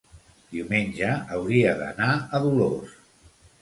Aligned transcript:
Diumenge 0.53 1.13
hauria 1.37 1.77
d'anar 1.85 2.11
a 2.19 2.45
Dolors. 2.51 3.01